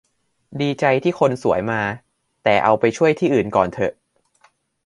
[0.61, 1.81] ดีใจที่คนสวยมา
[2.43, 3.93] แต่เอาไปช่วยที่อื่นก่อนเถอะ